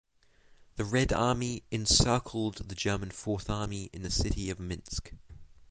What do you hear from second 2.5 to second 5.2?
the German Fourth Army in the city of Minsk.